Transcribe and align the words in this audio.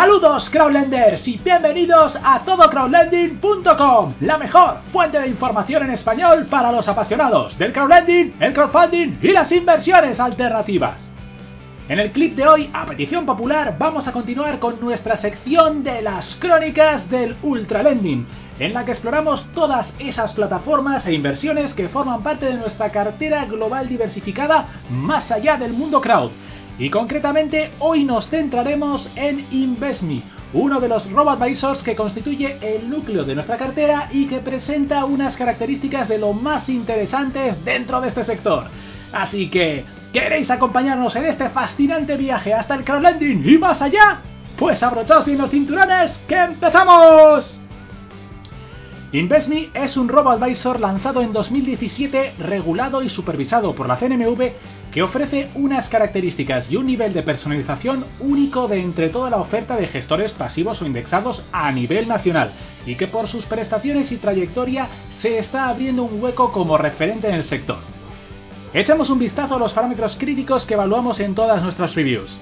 Saludos 0.00 0.48
crowdlenders 0.48 1.28
y 1.28 1.36
bienvenidos 1.36 2.18
a 2.24 2.40
todocrowdlending.com, 2.42 4.14
la 4.20 4.38
mejor 4.38 4.80
fuente 4.92 5.20
de 5.20 5.28
información 5.28 5.82
en 5.82 5.90
español 5.90 6.46
para 6.48 6.72
los 6.72 6.88
apasionados 6.88 7.58
del 7.58 7.70
crowdlending, 7.70 8.34
el 8.40 8.54
crowdfunding 8.54 9.18
y 9.20 9.28
las 9.28 9.52
inversiones 9.52 10.18
alternativas. 10.18 10.98
En 11.90 11.98
el 11.98 12.12
clip 12.12 12.34
de 12.34 12.48
hoy, 12.48 12.70
a 12.72 12.86
petición 12.86 13.26
popular, 13.26 13.76
vamos 13.78 14.08
a 14.08 14.12
continuar 14.12 14.58
con 14.58 14.80
nuestra 14.80 15.18
sección 15.18 15.84
de 15.84 16.00
las 16.00 16.34
crónicas 16.36 17.10
del 17.10 17.36
ultralending, 17.42 18.26
en 18.58 18.72
la 18.72 18.86
que 18.86 18.92
exploramos 18.92 19.44
todas 19.52 19.92
esas 19.98 20.32
plataformas 20.32 21.06
e 21.06 21.12
inversiones 21.12 21.74
que 21.74 21.90
forman 21.90 22.22
parte 22.22 22.46
de 22.46 22.54
nuestra 22.54 22.90
cartera 22.90 23.44
global 23.44 23.86
diversificada 23.86 24.66
más 24.88 25.30
allá 25.30 25.58
del 25.58 25.74
mundo 25.74 26.00
crowd 26.00 26.30
y 26.80 26.88
concretamente 26.88 27.72
hoy 27.78 28.04
nos 28.04 28.28
centraremos 28.30 29.10
en 29.14 29.46
InvestMe, 29.52 30.22
uno 30.54 30.80
de 30.80 30.88
los 30.88 31.08
robo-advisors 31.12 31.82
que 31.82 31.94
constituye 31.94 32.56
el 32.62 32.88
núcleo 32.88 33.22
de 33.22 33.34
nuestra 33.34 33.58
cartera 33.58 34.08
y 34.10 34.26
que 34.26 34.38
presenta 34.38 35.04
unas 35.04 35.36
características 35.36 36.08
de 36.08 36.16
lo 36.16 36.32
más 36.32 36.70
interesantes 36.70 37.62
dentro 37.66 38.00
de 38.00 38.08
este 38.08 38.24
sector. 38.24 38.64
Así 39.12 39.50
que, 39.50 39.84
¿queréis 40.14 40.50
acompañarnos 40.50 41.14
en 41.16 41.26
este 41.26 41.50
fascinante 41.50 42.16
viaje 42.16 42.54
hasta 42.54 42.74
el 42.74 42.84
crowdlending 42.84 43.46
y 43.46 43.58
más 43.58 43.82
allá? 43.82 44.22
Pues 44.58 44.82
abrochaos 44.82 45.26
bien 45.26 45.36
los 45.36 45.50
cinturones, 45.50 46.18
¡que 46.26 46.36
empezamos! 46.36 47.59
InvestMe 49.12 49.70
es 49.74 49.96
un 49.96 50.08
robo-advisor 50.08 50.78
lanzado 50.78 51.20
en 51.20 51.32
2017, 51.32 52.34
regulado 52.38 53.02
y 53.02 53.08
supervisado 53.08 53.74
por 53.74 53.88
la 53.88 53.96
CNMV, 53.96 54.52
que 54.92 55.02
ofrece 55.02 55.50
unas 55.56 55.88
características 55.88 56.70
y 56.70 56.76
un 56.76 56.86
nivel 56.86 57.12
de 57.12 57.24
personalización 57.24 58.04
único 58.20 58.68
de 58.68 58.80
entre 58.80 59.08
toda 59.08 59.28
la 59.28 59.38
oferta 59.38 59.74
de 59.74 59.88
gestores 59.88 60.30
pasivos 60.30 60.80
o 60.80 60.86
indexados 60.86 61.44
a 61.50 61.72
nivel 61.72 62.06
nacional, 62.06 62.52
y 62.86 62.94
que 62.94 63.08
por 63.08 63.26
sus 63.26 63.44
prestaciones 63.46 64.12
y 64.12 64.16
trayectoria 64.16 64.86
se 65.18 65.38
está 65.38 65.68
abriendo 65.68 66.04
un 66.04 66.22
hueco 66.22 66.52
como 66.52 66.78
referente 66.78 67.26
en 67.26 67.34
el 67.34 67.44
sector. 67.44 67.78
Echamos 68.72 69.10
un 69.10 69.18
vistazo 69.18 69.56
a 69.56 69.58
los 69.58 69.72
parámetros 69.72 70.16
críticos 70.20 70.64
que 70.66 70.74
evaluamos 70.74 71.18
en 71.18 71.34
todas 71.34 71.60
nuestras 71.64 71.96
reviews. 71.96 72.38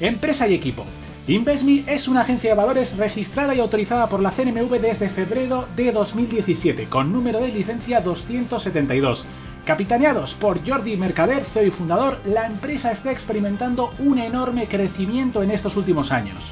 Empresa 0.00 0.48
y 0.48 0.54
equipo. 0.54 0.84
InvestMe 1.26 1.84
es 1.86 2.06
una 2.06 2.20
agencia 2.20 2.50
de 2.50 2.56
valores 2.56 2.94
registrada 2.98 3.54
y 3.54 3.60
autorizada 3.60 4.10
por 4.10 4.20
la 4.20 4.32
CNMV 4.32 4.78
desde 4.78 5.08
febrero 5.08 5.66
de 5.74 5.90
2017, 5.90 6.84
con 6.90 7.14
número 7.14 7.40
de 7.40 7.48
licencia 7.48 8.02
272. 8.02 9.24
Capitaneados 9.64 10.34
por 10.34 10.68
Jordi 10.68 10.98
Mercader, 10.98 11.46
CEO 11.54 11.64
y 11.64 11.70
fundador, 11.70 12.20
la 12.26 12.46
empresa 12.46 12.90
está 12.90 13.10
experimentando 13.10 13.94
un 14.00 14.18
enorme 14.18 14.68
crecimiento 14.68 15.42
en 15.42 15.50
estos 15.50 15.78
últimos 15.78 16.12
años. 16.12 16.44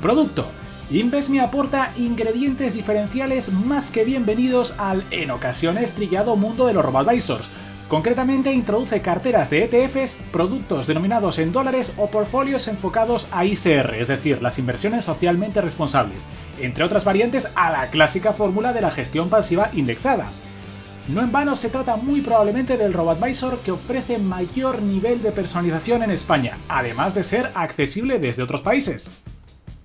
Producto. 0.00 0.46
InvestMe 0.88 1.40
aporta 1.40 1.90
ingredientes 1.96 2.74
diferenciales 2.74 3.52
más 3.52 3.90
que 3.90 4.04
bienvenidos 4.04 4.72
al, 4.78 5.02
en 5.10 5.32
ocasiones, 5.32 5.92
trillado 5.96 6.36
mundo 6.36 6.68
de 6.68 6.74
los 6.74 6.84
robo-advisors, 6.84 7.48
Concretamente 7.88 8.52
introduce 8.52 9.00
carteras 9.00 9.48
de 9.48 9.62
ETFs, 9.64 10.16
productos 10.32 10.88
denominados 10.88 11.38
en 11.38 11.52
dólares 11.52 11.92
o 11.96 12.08
portfolios 12.08 12.66
enfocados 12.66 13.28
a 13.30 13.44
ICR, 13.44 13.94
es 13.94 14.08
decir, 14.08 14.42
las 14.42 14.58
inversiones 14.58 15.04
socialmente 15.04 15.60
responsables, 15.60 16.20
entre 16.60 16.82
otras 16.82 17.04
variantes 17.04 17.46
a 17.54 17.70
la 17.70 17.86
clásica 17.86 18.32
fórmula 18.32 18.72
de 18.72 18.80
la 18.80 18.90
gestión 18.90 19.30
pasiva 19.30 19.70
indexada. 19.72 20.32
No 21.06 21.20
en 21.20 21.30
vano 21.30 21.54
se 21.54 21.68
trata 21.68 21.94
muy 21.94 22.22
probablemente 22.22 22.76
del 22.76 22.92
RoboAdvisor 22.92 23.60
que 23.60 23.70
ofrece 23.70 24.18
mayor 24.18 24.82
nivel 24.82 25.22
de 25.22 25.30
personalización 25.30 26.02
en 26.02 26.10
España, 26.10 26.58
además 26.68 27.14
de 27.14 27.22
ser 27.22 27.52
accesible 27.54 28.18
desde 28.18 28.42
otros 28.42 28.62
países. 28.62 29.08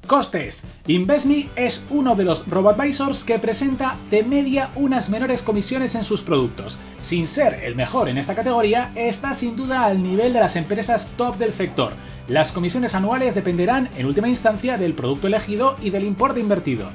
Costes. 0.07 0.59
InvestMe 0.87 1.49
es 1.55 1.85
uno 1.91 2.15
de 2.15 2.23
los 2.23 2.47
robo-advisors 2.47 3.23
que 3.23 3.37
presenta 3.37 3.97
de 4.09 4.23
media 4.23 4.71
unas 4.75 5.09
menores 5.09 5.43
comisiones 5.43 5.93
en 5.93 6.03
sus 6.03 6.21
productos. 6.21 6.79
Sin 7.01 7.27
ser 7.27 7.55
el 7.63 7.75
mejor 7.75 8.09
en 8.09 8.17
esta 8.17 8.35
categoría, 8.35 8.91
está 8.95 9.35
sin 9.35 9.55
duda 9.55 9.85
al 9.85 10.01
nivel 10.01 10.33
de 10.33 10.39
las 10.39 10.55
empresas 10.55 11.07
top 11.17 11.37
del 11.37 11.53
sector. 11.53 11.93
Las 12.27 12.51
comisiones 12.51 12.93
anuales 12.93 13.35
dependerán 13.35 13.89
en 13.97 14.05
última 14.05 14.29
instancia 14.29 14.77
del 14.77 14.93
producto 14.93 15.27
elegido 15.27 15.77
y 15.81 15.89
del 15.89 16.03
importe 16.03 16.39
invertido. 16.39 16.89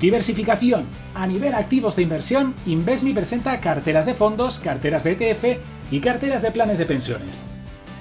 Diversificación. 0.00 0.86
A 1.14 1.26
nivel 1.26 1.54
activos 1.54 1.94
de 1.94 2.02
inversión, 2.02 2.54
InvestMe 2.66 3.14
presenta 3.14 3.60
carteras 3.60 4.06
de 4.06 4.14
fondos, 4.14 4.58
carteras 4.58 5.04
de 5.04 5.12
ETF 5.12 5.60
y 5.92 6.00
carteras 6.00 6.42
de 6.42 6.50
planes 6.50 6.78
de 6.78 6.86
pensiones. 6.86 7.40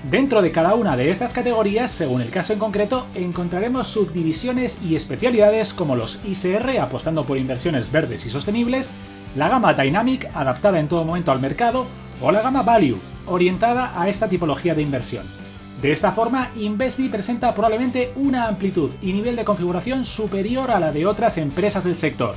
Dentro 0.09 0.41
de 0.41 0.52
cada 0.52 0.74
una 0.74 0.97
de 0.97 1.12
estas 1.12 1.31
categorías, 1.31 1.91
según 1.91 2.22
el 2.22 2.30
caso 2.30 2.52
en 2.52 2.59
concreto, 2.59 3.06
encontraremos 3.16 3.88
subdivisiones 3.88 4.78
y 4.84 4.96
especialidades 4.96 5.74
como 5.74 5.96
los 5.96 6.20
ICR 6.25 6.80
apostando 6.81 7.24
por 7.24 7.38
inversiones 7.38 7.90
verdes 7.90 8.25
y 8.25 8.30
sostenibles, 8.30 8.91
la 9.35 9.49
gama 9.49 9.73
Dynamic 9.73 10.29
adaptada 10.33 10.79
en 10.79 10.88
todo 10.88 11.03
momento 11.05 11.31
al 11.31 11.39
mercado 11.39 11.88
o 12.21 12.31
la 12.31 12.41
gama 12.41 12.61
Value 12.61 12.99
orientada 13.25 13.99
a 13.99 14.09
esta 14.09 14.27
tipología 14.27 14.75
de 14.75 14.81
inversión. 14.81 15.25
De 15.81 15.91
esta 15.91 16.11
forma, 16.13 16.51
InvestMe 16.55 17.09
presenta 17.09 17.53
probablemente 17.53 18.13
una 18.16 18.47
amplitud 18.47 18.91
y 19.01 19.11
nivel 19.11 19.35
de 19.35 19.43
configuración 19.43 20.05
superior 20.05 20.72
a 20.72 20.79
la 20.79 20.91
de 20.91 21.05
otras 21.05 21.38
empresas 21.38 21.83
del 21.83 21.95
sector. 21.95 22.35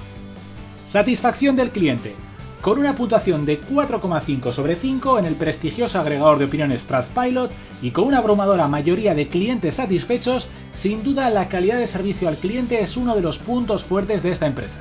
Satisfacción 0.86 1.54
del 1.54 1.70
cliente 1.70 2.16
con 2.60 2.80
una 2.80 2.96
puntuación 2.96 3.46
de 3.46 3.60
4,5 3.60 4.50
sobre 4.50 4.74
5 4.74 5.20
en 5.20 5.26
el 5.26 5.36
prestigioso 5.36 6.00
agregador 6.00 6.38
de 6.38 6.46
opiniones 6.46 6.84
Trustpilot 6.84 7.52
y 7.80 7.92
con 7.92 8.04
una 8.04 8.18
abrumadora 8.18 8.66
mayoría 8.66 9.14
de 9.14 9.28
clientes 9.28 9.76
satisfechos, 9.76 10.48
sin 10.72 11.04
duda 11.04 11.30
la 11.30 11.48
calidad 11.48 11.78
de 11.78 11.86
servicio 11.86 12.26
al 12.26 12.38
cliente 12.38 12.80
es 12.80 12.96
uno 12.96 13.14
de 13.14 13.20
los 13.20 13.38
puntos 13.38 13.84
fuertes 13.84 14.22
de 14.24 14.30
esta 14.30 14.46
empresa. 14.46 14.80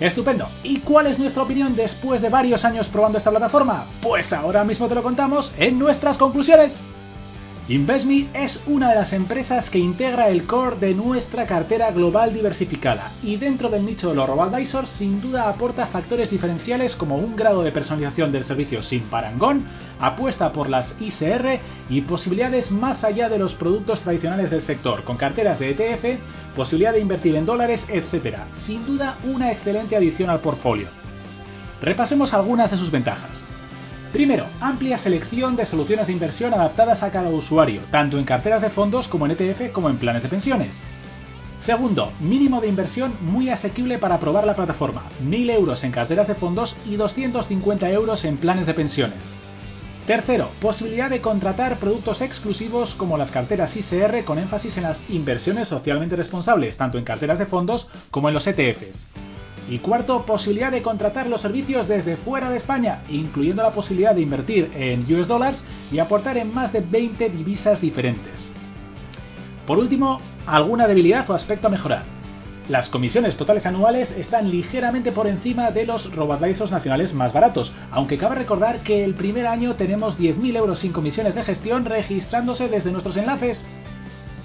Estupendo. 0.00 0.48
¿Y 0.62 0.80
cuál 0.80 1.06
es 1.06 1.18
nuestra 1.18 1.42
opinión 1.42 1.76
después 1.76 2.20
de 2.20 2.28
varios 2.28 2.64
años 2.64 2.88
probando 2.88 3.18
esta 3.18 3.30
plataforma? 3.30 3.86
Pues 4.00 4.32
ahora 4.32 4.64
mismo 4.64 4.88
te 4.88 4.94
lo 4.94 5.02
contamos 5.02 5.52
en 5.58 5.78
nuestras 5.78 6.18
conclusiones. 6.18 6.78
InvestMe 7.68 8.26
es 8.34 8.60
una 8.66 8.88
de 8.88 8.96
las 8.96 9.12
empresas 9.12 9.70
que 9.70 9.78
integra 9.78 10.28
el 10.28 10.48
core 10.48 10.78
de 10.80 10.94
nuestra 10.94 11.46
cartera 11.46 11.92
global 11.92 12.34
diversificada 12.34 13.12
y 13.22 13.36
dentro 13.36 13.68
del 13.68 13.86
nicho 13.86 14.08
de 14.08 14.16
los 14.16 14.28
robo-advisors 14.28 14.90
sin 14.90 15.20
duda 15.20 15.48
aporta 15.48 15.86
factores 15.86 16.28
diferenciales 16.28 16.96
como 16.96 17.18
un 17.18 17.36
grado 17.36 17.62
de 17.62 17.70
personalización 17.70 18.32
del 18.32 18.42
servicio 18.42 18.82
sin 18.82 19.02
parangón, 19.02 19.64
apuesta 20.00 20.52
por 20.52 20.68
las 20.68 20.96
ICR 21.00 21.60
y 21.88 22.00
posibilidades 22.00 22.72
más 22.72 23.04
allá 23.04 23.28
de 23.28 23.38
los 23.38 23.54
productos 23.54 24.00
tradicionales 24.00 24.50
del 24.50 24.62
sector, 24.62 25.04
con 25.04 25.16
carteras 25.16 25.60
de 25.60 25.70
ETF, 25.70 26.56
posibilidad 26.56 26.92
de 26.92 26.98
invertir 26.98 27.36
en 27.36 27.46
dólares, 27.46 27.86
etc. 27.88 28.38
Sin 28.54 28.84
duda 28.84 29.18
una 29.22 29.52
excelente 29.52 29.94
adición 29.94 30.30
al 30.30 30.40
portfolio. 30.40 30.88
Repasemos 31.80 32.34
algunas 32.34 32.72
de 32.72 32.76
sus 32.76 32.90
ventajas. 32.90 33.41
Primero, 34.12 34.46
amplia 34.60 34.98
selección 34.98 35.56
de 35.56 35.64
soluciones 35.64 36.06
de 36.06 36.12
inversión 36.12 36.52
adaptadas 36.52 37.02
a 37.02 37.10
cada 37.10 37.30
usuario, 37.30 37.80
tanto 37.90 38.18
en 38.18 38.24
carteras 38.24 38.60
de 38.60 38.68
fondos 38.68 39.08
como 39.08 39.24
en 39.24 39.32
ETF 39.32 39.72
como 39.72 39.88
en 39.88 39.96
planes 39.96 40.22
de 40.22 40.28
pensiones. 40.28 40.78
Segundo, 41.64 42.12
mínimo 42.20 42.60
de 42.60 42.68
inversión 42.68 43.16
muy 43.22 43.48
asequible 43.48 43.98
para 43.98 44.20
probar 44.20 44.44
la 44.44 44.54
plataforma, 44.54 45.04
1.000 45.24 45.50
euros 45.52 45.82
en 45.82 45.92
carteras 45.92 46.28
de 46.28 46.34
fondos 46.34 46.76
y 46.84 46.96
250 46.96 47.88
euros 47.90 48.26
en 48.26 48.36
planes 48.36 48.66
de 48.66 48.74
pensiones. 48.74 49.18
Tercero, 50.06 50.50
posibilidad 50.60 51.08
de 51.08 51.22
contratar 51.22 51.78
productos 51.78 52.20
exclusivos 52.20 52.94
como 52.96 53.16
las 53.16 53.30
carteras 53.30 53.74
ICR 53.76 54.24
con 54.24 54.38
énfasis 54.38 54.76
en 54.76 54.82
las 54.82 54.98
inversiones 55.08 55.68
socialmente 55.68 56.16
responsables, 56.16 56.76
tanto 56.76 56.98
en 56.98 57.04
carteras 57.04 57.38
de 57.38 57.46
fondos 57.46 57.88
como 58.10 58.28
en 58.28 58.34
los 58.34 58.46
ETFs. 58.46 59.21
Y 59.68 59.78
cuarto, 59.78 60.26
posibilidad 60.26 60.72
de 60.72 60.82
contratar 60.82 61.28
los 61.28 61.40
servicios 61.40 61.88
desde 61.88 62.16
fuera 62.16 62.50
de 62.50 62.56
España, 62.56 63.02
incluyendo 63.08 63.62
la 63.62 63.70
posibilidad 63.70 64.14
de 64.14 64.22
invertir 64.22 64.70
en 64.74 65.02
US 65.14 65.28
dollars 65.28 65.64
y 65.90 65.98
aportar 65.98 66.36
en 66.36 66.52
más 66.52 66.72
de 66.72 66.80
20 66.80 67.30
divisas 67.30 67.80
diferentes. 67.80 68.50
Por 69.66 69.78
último, 69.78 70.20
alguna 70.46 70.88
debilidad 70.88 71.28
o 71.30 71.34
aspecto 71.34 71.68
a 71.68 71.70
mejorar. 71.70 72.02
Las 72.68 72.88
comisiones 72.88 73.36
totales 73.36 73.66
anuales 73.66 74.10
están 74.12 74.50
ligeramente 74.50 75.10
por 75.10 75.26
encima 75.26 75.72
de 75.72 75.84
los 75.84 76.14
robadvisos 76.14 76.70
nacionales 76.70 77.12
más 77.12 77.32
baratos, 77.32 77.74
aunque 77.90 78.18
cabe 78.18 78.36
recordar 78.36 78.82
que 78.82 79.04
el 79.04 79.14
primer 79.14 79.46
año 79.46 79.74
tenemos 79.74 80.18
10.000 80.18 80.56
euros 80.56 80.78
sin 80.78 80.92
comisiones 80.92 81.34
de 81.34 81.42
gestión 81.42 81.84
registrándose 81.84 82.68
desde 82.68 82.92
nuestros 82.92 83.16
enlaces 83.16 83.60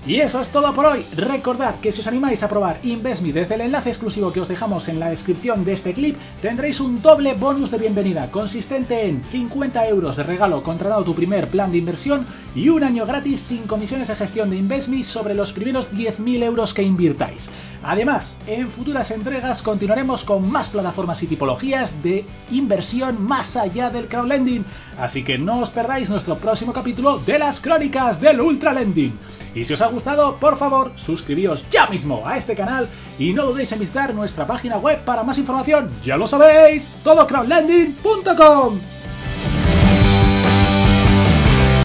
y 0.08 0.22
eso 0.22 0.40
es 0.40 0.48
todo 0.50 0.74
por 0.74 0.86
hoy. 0.86 1.06
Recordad 1.16 1.82
que 1.82 1.92
si 1.92 2.00
os 2.00 2.08
animáis 2.08 2.42
a 2.42 2.48
probar 2.48 2.80
InvestMe 2.82 3.34
desde 3.34 3.56
el 3.56 3.62
enlace 3.62 3.90
exclusivo 3.90 4.32
que 4.32 4.40
os 4.40 4.48
dejamos 4.48 4.88
en 4.88 5.00
la 5.00 5.10
descripción 5.10 5.66
de 5.66 5.74
este 5.74 5.94
clip, 5.94 6.18
tendréis 6.42 6.80
un 6.80 7.02
doble 7.02 7.34
bonus 7.34 7.70
de 7.72 7.78
bienvenida 7.78 8.32
consistente 8.32 9.08
en 9.08 9.24
50 9.26 9.88
euros 9.90 10.16
de 10.16 10.24
regalo 10.24 10.64
contratado 10.64 11.04
tu 11.04 11.14
primer 11.14 11.50
plan 11.50 11.72
de 11.72 11.80
inversión 11.80 12.26
y 12.56 12.70
un 12.70 12.84
año 12.84 13.06
gratis 13.06 13.42
sin 13.42 13.68
comisiones 13.68 14.08
de 14.08 14.16
gestión 14.16 14.50
de 14.50 14.56
InvestMe 14.56 15.04
sobre 15.04 15.36
los 15.36 15.52
primeros 15.52 15.92
10.000 15.92 16.44
euros 16.44 16.74
que 16.74 16.84
invirtáis. 16.84 17.42
Además, 17.88 18.38
en 18.48 18.70
futuras 18.72 19.10
entregas 19.12 19.62
continuaremos 19.62 20.26
con 20.26 20.52
más 20.52 20.68
plataformas 20.68 21.24
y 21.24 21.28
tipologías 21.28 22.04
de 22.04 22.26
inversión 22.52 23.24
más 23.26 23.56
allá 23.56 23.90
del 23.90 24.10
crowdlending, 24.10 24.66
así 25.00 25.24
que 25.24 25.38
no 25.38 25.60
os 25.60 25.70
perdáis 25.70 26.10
nuestro 26.10 26.38
próximo 26.38 26.74
capítulo 26.74 27.20
de 27.20 27.40
las 27.40 27.62
crónicas 27.62 28.20
del 28.20 28.42
ultralending. 28.42 29.18
Y 29.56 29.64
si 29.64 29.74
os 29.74 29.82
ha 29.82 29.88
gustado, 29.88 30.36
por 30.38 30.58
favor, 30.58 30.92
suscribíos 30.98 31.66
ya 31.72 31.88
mismo 31.88 32.28
a 32.28 32.36
este 32.36 32.58
canal 32.58 32.90
y 33.18 33.32
no 33.32 33.46
dudéis 33.46 33.72
en 33.72 33.80
visitar 33.80 34.14
nuestra 34.14 34.46
página 34.46 34.78
web 34.80 35.06
para 35.06 35.24
más 35.24 35.38
información. 35.38 35.90
Ya 36.04 36.18
lo 36.18 36.28
sabéis, 36.28 36.84
todocrowdlending.com. 37.06 38.97